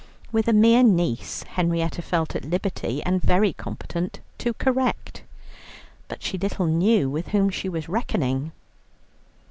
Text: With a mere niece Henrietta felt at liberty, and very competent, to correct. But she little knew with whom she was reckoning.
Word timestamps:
With 0.31 0.47
a 0.47 0.51
mere 0.53 0.81
niece 0.81 1.43
Henrietta 1.43 2.01
felt 2.01 2.35
at 2.35 2.43
liberty, 2.45 3.03
and 3.03 3.21
very 3.21 3.53
competent, 3.53 4.19
to 4.39 4.51
correct. 4.55 5.21
But 6.07 6.23
she 6.23 6.39
little 6.39 6.65
knew 6.65 7.07
with 7.07 7.27
whom 7.27 7.51
she 7.51 7.69
was 7.69 7.87
reckoning. 7.87 8.51